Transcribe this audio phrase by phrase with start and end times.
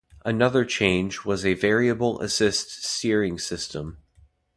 [0.25, 3.99] Another change was a variable-assist steering system.